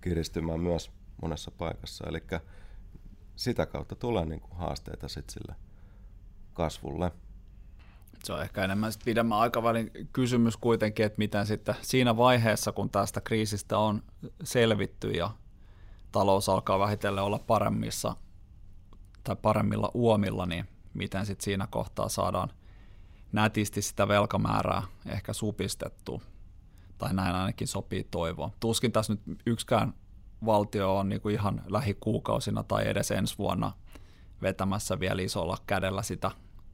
kiristymään 0.00 0.60
myös 0.60 0.90
monessa 1.22 1.50
paikassa. 1.50 2.04
Eli 2.08 2.22
sitä 3.36 3.66
kautta 3.66 3.96
tulee 3.96 4.26
niin 4.26 4.40
kuin 4.40 4.56
haasteita 4.56 5.08
sit 5.08 5.30
sille 5.30 5.54
kasvulle. 6.52 7.12
Se 8.24 8.32
on 8.32 8.42
ehkä 8.42 8.64
enemmän 8.64 8.92
sit 8.92 9.04
pidemmän 9.04 9.38
aikavälin 9.38 9.90
kysymys 10.12 10.56
kuitenkin, 10.56 11.06
että 11.06 11.18
miten 11.18 11.46
sitten 11.46 11.74
siinä 11.82 12.16
vaiheessa, 12.16 12.72
kun 12.72 12.90
tästä 12.90 13.20
kriisistä 13.20 13.78
on 13.78 14.02
selvitty 14.44 15.10
ja 15.10 15.30
talous 16.12 16.48
alkaa 16.48 16.78
vähitellen 16.78 17.24
olla 17.24 17.38
paremmissa 17.38 18.16
tai 19.24 19.36
paremmilla 19.42 19.90
uomilla, 19.94 20.46
niin 20.46 20.68
miten 20.94 21.26
sitten 21.26 21.44
siinä 21.44 21.68
kohtaa 21.70 22.08
saadaan 22.08 22.48
nätisti 23.32 23.82
sitä 23.82 24.08
velkamäärää 24.08 24.82
ehkä 25.06 25.32
supistettu, 25.32 26.22
tai 26.98 27.14
näin 27.14 27.34
ainakin 27.34 27.68
sopii 27.68 28.04
toivoa. 28.10 28.50
Tuskin 28.60 28.92
tässä 28.92 29.12
nyt 29.12 29.42
yksikään 29.46 29.94
valtio 30.46 30.96
on 30.96 31.08
niin 31.08 31.20
kuin 31.20 31.34
ihan 31.34 31.62
lähikuukausina 31.66 32.62
tai 32.62 32.88
edes 32.88 33.10
ensi 33.10 33.38
vuonna 33.38 33.72
vetämässä 34.42 35.00
vielä 35.00 35.22
isolla 35.22 35.58
kädellä 35.66 36.02
sitä 36.02 36.30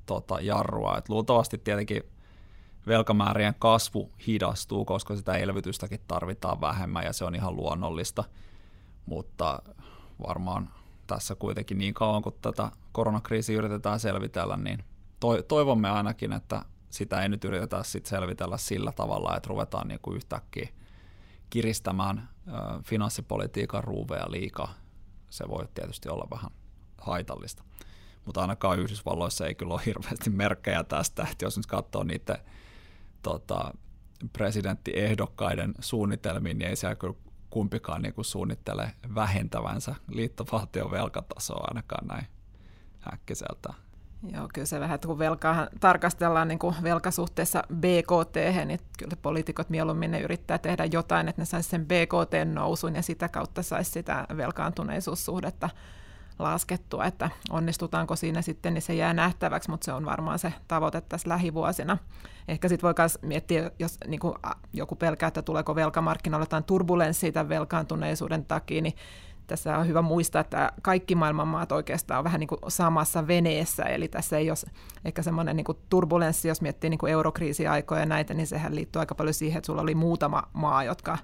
tota, 0.06 0.40
jarrua. 0.40 0.98
Et 0.98 1.08
luultavasti 1.08 1.58
tietenkin 1.58 2.02
velkamäärien 2.86 3.54
kasvu 3.58 4.12
hidastuu, 4.26 4.84
koska 4.84 5.16
sitä 5.16 5.34
elvytystäkin 5.34 6.00
tarvitaan 6.08 6.60
vähemmän 6.60 7.04
ja 7.04 7.12
se 7.12 7.24
on 7.24 7.34
ihan 7.34 7.56
luonnollista, 7.56 8.24
mutta 9.06 9.62
varmaan 10.26 10.70
tässä 11.06 11.34
kuitenkin 11.34 11.78
niin 11.78 11.94
kauan 11.94 12.22
kuin 12.22 12.34
tätä 12.42 12.70
koronakriisiä 12.92 13.58
yritetään 13.58 14.00
selvitellä, 14.00 14.56
niin 14.56 14.84
toivomme 15.48 15.90
ainakin, 15.90 16.32
että 16.32 16.64
sitä 16.90 17.22
ei 17.22 17.28
nyt 17.28 17.44
yritetä 17.44 17.82
sit 17.82 18.06
selvitellä 18.06 18.56
sillä 18.56 18.92
tavalla, 18.92 19.36
että 19.36 19.48
ruvetaan 19.48 19.88
niin 19.88 20.00
kuin 20.02 20.16
yhtäkkiä 20.16 20.68
kiristämään 21.50 22.28
finanssipolitiikan 22.82 23.84
ruuveja 23.84 24.30
liikaa. 24.30 24.74
Se 25.30 25.48
voi 25.48 25.68
tietysti 25.74 26.08
olla 26.08 26.26
vähän 26.30 26.50
haitallista. 26.98 27.64
Mutta 28.24 28.40
ainakaan 28.40 28.78
Yhdysvalloissa 28.78 29.46
ei 29.46 29.54
kyllä 29.54 29.74
ole 29.74 29.82
hirveästi 29.86 30.30
merkkejä 30.30 30.84
tästä, 30.84 31.26
että 31.32 31.44
jos 31.44 31.56
nyt 31.56 31.66
katsoo 31.66 32.04
niiden 32.04 32.38
tota, 33.22 33.74
presidenttiehdokkaiden 34.32 35.74
suunnitelmiin, 35.80 36.58
niin 36.58 36.68
ei 36.68 36.76
siellä 36.76 36.94
kyllä 36.94 37.14
kumpikaan 37.50 38.02
niin 38.02 38.14
kuin 38.14 38.24
suunnittele 38.24 38.92
vähentävänsä 39.14 39.94
liittovaltion 40.08 40.90
velkatasoa 40.90 41.64
ainakaan 41.68 42.06
näin 42.06 42.26
äkkiseltä. 43.12 43.74
Joo, 44.32 44.48
kyllä 44.54 44.66
se 44.66 44.80
vähän, 44.80 44.94
että 44.94 45.08
kun 45.08 45.18
velkaa 45.18 45.66
tarkastellaan 45.80 46.48
niin 46.48 46.58
kuin 46.58 46.74
velkasuhteessa 46.82 47.62
BKT, 47.74 48.36
niin 48.64 48.80
kyllä 48.98 49.16
poliitikot 49.22 49.70
mieluummin 49.70 50.10
ne 50.10 50.20
yrittää 50.20 50.58
tehdä 50.58 50.84
jotain, 50.84 51.28
että 51.28 51.42
ne 51.42 51.46
saisi 51.46 51.68
sen 51.68 51.86
BKT 51.86 52.54
nousun 52.54 52.94
ja 52.94 53.02
sitä 53.02 53.28
kautta 53.28 53.62
saisi 53.62 53.90
sitä 53.90 54.26
velkaantuneisuussuhdetta 54.36 55.70
laskettua, 56.38 57.04
että 57.04 57.30
onnistutaanko 57.50 58.16
siinä 58.16 58.42
sitten, 58.42 58.74
niin 58.74 58.82
se 58.82 58.94
jää 58.94 59.12
nähtäväksi, 59.12 59.70
mutta 59.70 59.84
se 59.84 59.92
on 59.92 60.04
varmaan 60.04 60.38
se 60.38 60.52
tavoite 60.68 61.00
tässä 61.00 61.28
lähivuosina. 61.28 61.98
Ehkä 62.48 62.68
sitten 62.68 62.82
voi 62.88 62.94
myös 62.98 63.18
miettiä, 63.22 63.70
jos 63.78 63.98
niin 64.06 64.20
kuin 64.20 64.34
joku 64.72 64.96
pelkää, 64.96 65.26
että 65.26 65.42
tuleeko 65.42 65.74
velkamarkkinoilla 65.74 66.42
jotain 66.42 66.64
turbulenssia 66.64 67.32
tämän 67.32 67.48
velkaantuneisuuden 67.48 68.44
takia, 68.44 68.82
niin 68.82 68.94
tässä 69.46 69.78
on 69.78 69.86
hyvä 69.86 70.02
muistaa, 70.02 70.40
että 70.40 70.72
kaikki 70.82 71.14
maailman 71.14 71.48
maat 71.48 71.72
oikeastaan 71.72 72.18
on 72.18 72.24
vähän 72.24 72.40
niin 72.40 72.48
kuin 72.48 72.58
samassa 72.68 73.26
veneessä, 73.26 73.82
eli 73.82 74.08
tässä 74.08 74.38
ei 74.38 74.50
ole 74.50 74.58
ehkä 75.04 75.22
semmoinen 75.22 75.56
niin 75.56 75.66
turbulenssi, 75.88 76.48
jos 76.48 76.60
miettii 76.60 76.90
niin 76.90 77.08
eurokriisiaikoja 77.08 78.00
ja 78.00 78.06
näitä, 78.06 78.34
niin 78.34 78.46
sehän 78.46 78.74
liittyy 78.74 79.00
aika 79.00 79.14
paljon 79.14 79.34
siihen, 79.34 79.58
että 79.58 79.66
sulla 79.66 79.82
oli 79.82 79.94
muutama 79.94 80.42
maa, 80.52 80.84
jotka 80.84 81.18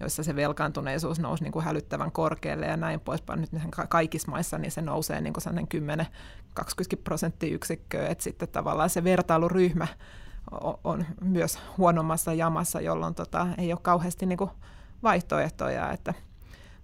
joissa 0.00 0.22
se 0.22 0.36
velkaantuneisuus 0.36 1.20
nousi 1.20 1.42
niin 1.42 1.52
kuin 1.52 1.64
hälyttävän 1.64 2.12
korkealle 2.12 2.66
ja 2.66 2.76
näin 2.76 3.00
poispäin. 3.00 3.40
Nyt 3.40 3.50
kaikissa 3.88 4.30
maissa 4.30 4.58
niin 4.58 4.70
se 4.70 4.82
nousee 4.82 5.20
niin 5.20 5.32
kuin 5.32 6.00
10-20 6.60 6.62
prosenttiyksikköä, 7.04 8.08
että 8.08 8.24
sitten 8.24 8.48
tavallaan 8.48 8.90
se 8.90 9.04
vertailuryhmä 9.04 9.86
on 10.84 11.06
myös 11.20 11.58
huonommassa 11.78 12.34
jamassa, 12.34 12.80
jolloin 12.80 13.14
tota, 13.14 13.46
ei 13.58 13.72
ole 13.72 13.80
kauheasti 13.82 14.26
niin 14.26 14.38
kuin 14.38 14.50
vaihtoehtoja, 15.02 15.92
että 15.92 16.14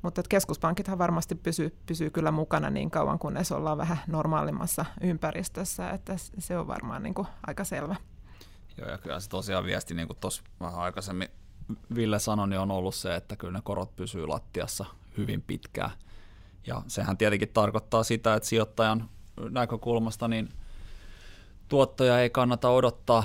mutta 0.03 0.21
että 0.21 0.29
keskuspankithan 0.29 0.99
varmasti 0.99 1.35
pysyy, 1.35 1.77
pysyy 1.87 2.11
kyllä 2.11 2.31
mukana 2.31 2.71
niin 2.71 2.91
kauan, 2.91 3.19
kunnes 3.19 3.53
ollaan 3.53 3.79
vähän 3.79 3.99
normaalimmassa 4.07 4.85
ympäristössä, 5.01 5.91
että 5.91 6.15
se 6.39 6.59
on 6.59 6.67
varmaan 6.67 7.03
niin 7.03 7.15
kuin 7.15 7.29
aika 7.47 7.65
selvä. 7.65 7.97
Joo, 8.79 8.89
ja 8.89 8.99
kyllä 8.99 9.21
se 9.21 9.29
tosiaan 9.29 9.65
viesti, 9.65 9.95
niin 9.95 10.07
kuin 10.07 10.17
tuossa 10.21 10.43
vähän 10.61 10.81
aikaisemmin 10.81 11.29
Ville 11.95 12.19
sanoi, 12.19 12.49
niin 12.49 12.61
on 12.61 12.71
ollut 12.71 12.95
se, 12.95 13.17
että 13.17 13.37
kyllä 13.37 13.53
ne 13.53 13.61
korot 13.65 13.97
pysyy 13.97 14.27
lattiassa 14.27 14.85
hyvin 15.17 15.43
pitkään. 15.43 15.91
Ja 16.67 16.83
sehän 16.87 17.17
tietenkin 17.17 17.49
tarkoittaa 17.49 18.03
sitä, 18.03 18.35
että 18.35 18.49
sijoittajan 18.49 19.09
näkökulmasta 19.51 20.29
niin 20.29 20.49
tuottoja 21.69 22.21
ei 22.21 22.31
kannata 22.31 22.71
odottaa 22.71 23.25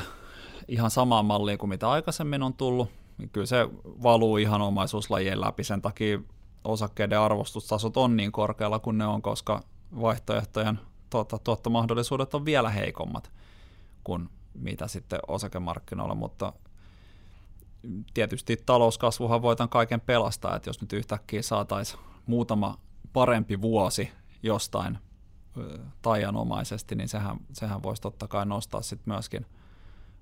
ihan 0.68 0.92
samaan 0.92 1.26
malliin 1.26 1.58
kuin 1.58 1.70
mitä 1.70 1.90
aikaisemmin 1.90 2.44
on 2.44 2.54
tullut. 2.54 2.90
Kyllä 3.32 3.48
se 3.48 3.70
valuu 3.84 4.38
ihan 4.38 4.62
omaisuuslajien 4.62 5.42
läpi. 5.42 5.64
Sen 5.64 5.82
takia 5.82 6.20
osakkeiden 6.64 7.20
arvostustasot 7.20 7.98
on 7.98 8.18
niin 8.18 8.32
korkealla 8.32 8.80
kuin 8.80 8.98
ne 8.98 9.06
on, 9.06 9.22
koska 9.22 9.62
vaihtoehtojen 10.02 10.80
tuota, 11.10 11.38
tuottomahdollisuudet 11.38 12.34
on 12.34 12.46
vielä 12.46 12.70
heikommat 12.70 13.32
kuin 14.04 14.30
mitä 14.54 14.88
sitten 14.88 15.20
osakemarkkinoilla, 15.28 16.16
mutta 16.16 16.54
tietysti 18.14 18.58
talouskasvuhan 18.66 19.42
voi 19.42 19.56
tämän 19.56 19.70
kaiken 19.70 20.02
pelastaa, 20.02 20.56
että 20.56 20.70
jos 20.70 20.82
nyt 20.82 20.94
yhtäkkiä 20.94 21.42
saataisiin 21.42 22.00
muutama 22.26 22.78
parempi 23.14 23.62
vuosi 23.62 24.12
jostain 24.44 24.98
taianomaisesti, 26.02 26.96
niin 26.96 27.10
sehän, 27.10 27.38
sehän 27.54 27.84
voisi 27.84 28.02
totta 28.02 28.28
kai 28.28 28.46
nostaa 28.46 28.82
sitten 28.82 29.14
myöskin 29.14 29.46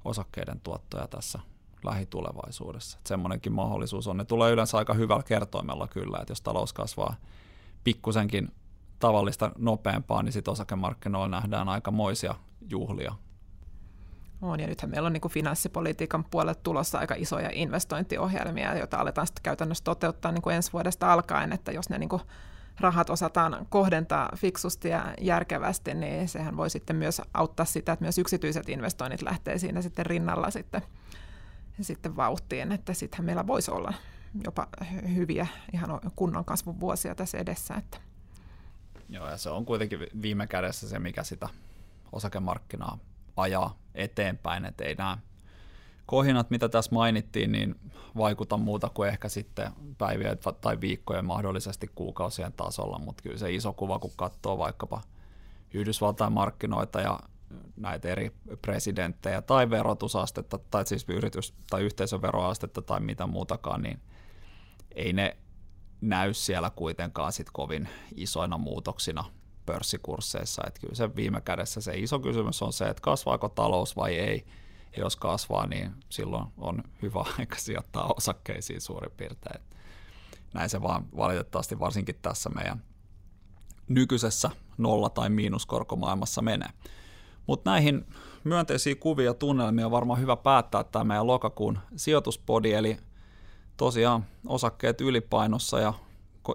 osakkeiden 0.06 0.60
tuottoja 0.60 1.08
tässä 1.08 1.39
lähitulevaisuudessa. 1.86 2.98
Että 2.98 3.08
semmoinenkin 3.08 3.52
mahdollisuus 3.52 4.08
on. 4.08 4.17
Ne 4.17 4.26
tulee 4.26 4.52
yleensä 4.52 4.78
aika 4.78 4.93
hyvällä 4.93 5.24
kertoimella 5.24 5.88
kyllä, 5.88 6.17
että 6.21 6.32
jos 6.32 6.41
talous 6.41 6.74
kasvaa 6.74 7.15
pikkusenkin 7.84 8.52
tavallista 9.00 9.52
nopeampaa, 9.58 10.24
niin 10.24 10.34
sitten 10.34 10.52
osakemarkkinoilla 10.52 11.28
nähdään 11.28 11.69
aika 11.69 11.91
moisia 11.91 12.36
juhlia. 12.69 13.15
On, 14.41 14.60
ja 14.60 14.67
nythän 14.67 14.91
meillä 14.91 15.08
on 15.08 15.13
niin 15.13 15.30
finanssipolitiikan 15.30 16.26
puolelle 16.32 16.56
tulossa 16.56 17.00
aika 17.00 17.15
isoja 17.17 17.50
investointiohjelmia, 17.54 18.78
joita 18.78 18.98
aletaan 18.98 19.28
sitten 19.28 19.43
käytännössä 19.43 19.84
toteuttaa 19.84 20.32
niin 20.32 20.52
ensi 20.52 20.74
vuodesta 20.74 21.13
alkaen, 21.13 21.54
että 21.54 21.71
jos 21.71 21.89
ne 21.89 21.98
niin 21.98 22.10
rahat 22.80 23.10
osataan 23.10 23.65
kohdentaa 23.69 24.30
fiksusti 24.36 24.89
ja 24.89 25.13
järkevästi, 25.21 25.93
niin 25.93 26.28
sehän 26.28 26.58
voi 26.58 26.69
sitten 26.69 26.95
myös 26.95 27.21
auttaa 27.34 27.65
sitä, 27.65 27.93
että 27.93 28.04
myös 28.04 28.17
yksityiset 28.17 28.69
investoinnit 28.69 29.21
lähtee 29.21 29.58
siinä 29.58 29.82
sitten 29.82 30.06
rinnalla 30.06 30.52
sitten 30.52 30.82
sitten 31.81 32.15
vauhtiin, 32.15 32.71
että 32.71 32.93
sittenhän 32.93 33.25
meillä 33.25 33.47
voisi 33.47 33.71
olla 33.71 33.93
jopa 34.43 34.67
hyviä 35.15 35.47
ihan 35.73 35.99
kunnon 36.15 36.45
kasvun 36.45 36.79
vuosia 36.79 37.15
tässä 37.15 37.38
edessä. 37.38 37.73
Että. 37.73 37.97
Joo, 39.09 39.29
ja 39.29 39.38
se 39.38 39.49
on 39.49 39.65
kuitenkin 39.65 39.99
viime 40.21 40.47
kädessä 40.47 40.89
se, 40.89 40.99
mikä 40.99 41.23
sitä 41.23 41.49
osakemarkkinaa 42.11 42.97
ajaa 43.38 43.77
eteenpäin, 43.95 44.65
että 44.65 44.83
ei 44.83 44.95
nämä 44.95 45.17
kohinat, 46.05 46.49
mitä 46.49 46.69
tässä 46.69 46.95
mainittiin, 46.95 47.51
niin 47.51 47.75
vaikuta 48.17 48.57
muuta 48.57 48.89
kuin 48.89 49.09
ehkä 49.09 49.29
sitten 49.29 49.71
päivien 49.97 50.38
tai 50.61 50.81
viikkojen 50.81 51.25
mahdollisesti 51.25 51.91
kuukausien 51.95 52.53
tasolla, 52.53 52.99
mutta 52.99 53.23
kyllä 53.23 53.38
se 53.38 53.53
iso 53.53 53.73
kuva, 53.73 53.99
kun 53.99 54.11
katsoo 54.15 54.57
vaikkapa 54.57 55.01
Yhdysvaltain 55.73 56.33
markkinoita 56.33 57.01
ja 57.01 57.19
näitä 57.75 58.07
eri 58.07 58.31
presidenttejä 58.61 59.41
tai 59.41 59.69
verotusastetta 59.69 60.57
tai 60.57 60.85
siis 60.85 61.05
yritys- 61.09 61.53
tai 61.69 61.81
yhteisöveroastetta 61.81 62.81
tai 62.81 62.99
mitä 62.99 63.27
muutakaan, 63.27 63.81
niin 63.81 64.01
ei 64.95 65.13
ne 65.13 65.38
näy 66.01 66.33
siellä 66.33 66.69
kuitenkaan 66.69 67.33
sit 67.33 67.47
kovin 67.53 67.89
isoina 68.15 68.57
muutoksina 68.57 69.25
pörssikursseissa. 69.65 70.63
Et 70.67 70.79
kyllä 70.79 70.95
se 70.95 71.15
viime 71.15 71.41
kädessä 71.41 71.81
se 71.81 71.97
iso 71.97 72.19
kysymys 72.19 72.61
on 72.61 72.73
se, 72.73 72.85
että 72.85 73.01
kasvaako 73.01 73.49
talous 73.49 73.95
vai 73.95 74.15
ei. 74.15 74.45
Ja 74.97 75.01
jos 75.03 75.15
kasvaa, 75.15 75.67
niin 75.67 75.91
silloin 76.09 76.45
on 76.57 76.83
hyvä 77.01 77.19
aika 77.39 77.55
sijoittaa 77.57 78.13
osakkeisiin 78.17 78.81
suurin 78.81 79.11
piirtein. 79.17 79.63
Näin 80.53 80.69
se 80.69 80.81
vaan 80.81 81.05
valitettavasti 81.17 81.79
varsinkin 81.79 82.15
tässä 82.21 82.49
meidän 82.49 82.83
nykyisessä 83.88 84.49
nolla- 84.77 85.09
tai 85.09 85.29
miinuskorkomaailmassa 85.29 86.41
menee. 86.41 86.69
Mutta 87.47 87.71
näihin 87.71 88.05
myönteisiä 88.43 88.95
kuvia 88.95 89.25
ja 89.25 89.34
tunnelmia 89.34 89.86
on 89.86 89.91
varmaan 89.91 90.19
hyvä 90.19 90.36
päättää 90.36 90.84
tämä 90.84 91.03
meidän 91.03 91.27
lokakuun 91.27 91.79
sijoituspodi, 91.95 92.73
eli 92.73 92.97
tosiaan 93.77 94.25
osakkeet 94.45 95.01
ylipainossa 95.01 95.79
ja 95.79 95.93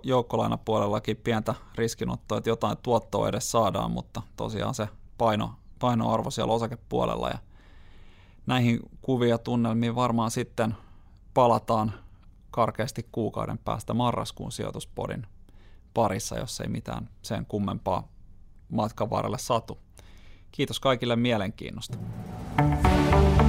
joukkolainapuolellakin 0.02 1.16
pientä 1.16 1.54
riskinottoa, 1.74 2.38
että 2.38 2.50
jotain 2.50 2.76
tuottoa 2.82 3.28
edes 3.28 3.50
saadaan, 3.50 3.90
mutta 3.90 4.22
tosiaan 4.36 4.74
se 4.74 4.88
paino, 5.18 5.54
painoarvo 5.78 6.30
siellä 6.30 6.52
osakepuolella 6.52 7.28
ja 7.28 7.38
näihin 8.46 8.80
kuvia 9.02 9.38
tunnelmiin 9.38 9.94
varmaan 9.94 10.30
sitten 10.30 10.76
palataan 11.34 11.92
karkeasti 12.50 13.08
kuukauden 13.12 13.58
päästä 13.58 13.94
marraskuun 13.94 14.52
sijoituspodin 14.52 15.26
parissa, 15.94 16.38
jos 16.38 16.60
ei 16.60 16.68
mitään 16.68 17.08
sen 17.22 17.46
kummempaa 17.46 18.08
matkan 18.72 19.10
varrelle 19.10 19.38
satu. 19.38 19.78
Kiitos 20.52 20.80
kaikille 20.80 21.16
mielenkiinnosta. 21.16 21.98
thank 22.56 23.34
you 23.34 23.39